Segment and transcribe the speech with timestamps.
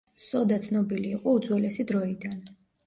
[0.27, 2.45] სოდა ცნობილი იყო უძველესი დროიდან.